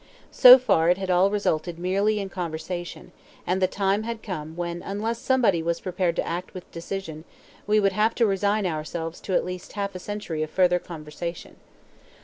[0.31, 3.11] So far it had all resulted merely in conversation;
[3.45, 7.23] and the time had come when unless somebody was prepared to act with decision
[7.67, 11.57] we would have to resign ourselves to at least half a century of further conversation.